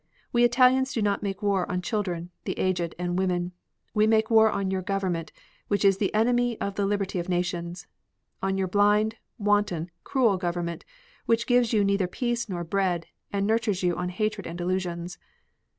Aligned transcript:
We 0.33 0.43
Italians 0.43 0.93
do 0.95 1.01
not 1.03 1.21
make 1.21 1.43
war 1.43 1.69
on 1.71 1.83
children, 1.83 2.31
the 2.45 2.57
aged 2.57 2.95
and 2.97 3.19
women. 3.19 3.51
We 3.93 4.07
make 4.07 4.31
war 4.31 4.49
on 4.49 4.71
your 4.71 4.81
government, 4.81 5.31
which 5.67 5.85
is 5.85 5.99
the 5.99 6.11
enemy 6.11 6.59
of 6.59 6.73
the 6.73 6.87
liberty 6.87 7.19
of 7.19 7.29
nations, 7.29 7.85
on 8.41 8.57
your 8.57 8.67
blind, 8.67 9.17
wanton, 9.37 9.91
cruel 10.03 10.37
government, 10.37 10.85
which 11.27 11.45
gives 11.45 11.71
you 11.71 11.83
neither 11.83 12.07
peace 12.07 12.49
nor 12.49 12.63
bread, 12.63 13.05
and 13.31 13.45
nurtures 13.45 13.83
you 13.83 13.95
on 13.95 14.09
hatred 14.09 14.47
and 14.47 14.57
delusions. 14.57 15.19